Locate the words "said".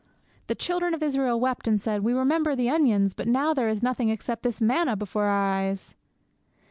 1.79-2.03